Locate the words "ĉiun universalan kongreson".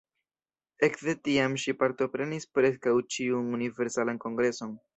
3.17-4.75